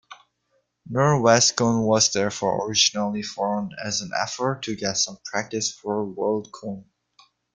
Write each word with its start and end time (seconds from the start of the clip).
Norwescon 0.91 1.83
was 1.85 2.11
therefore 2.11 2.65
originally 2.67 3.21
formed 3.21 3.75
as 3.85 4.01
an 4.01 4.09
effort 4.19 4.63
to 4.63 4.75
get 4.75 4.97
some 4.97 5.19
practice 5.25 5.71
for 5.71 6.03
Worldcon. 6.07 6.85